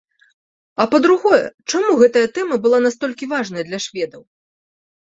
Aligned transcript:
А 0.85 0.87
па-другое, 0.93 1.41
чаму 1.71 1.91
гэтая 2.01 2.25
тэма 2.39 2.55
была 2.67 2.83
настолькі 2.89 3.33
важнай 3.37 3.63
для 3.71 3.85
шведаў? 3.89 4.23